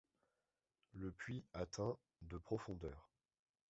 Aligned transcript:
Le 0.93 1.11
puits 1.11 1.45
atteint 1.53 1.95
de 2.23 2.39
profondeur. 2.39 3.11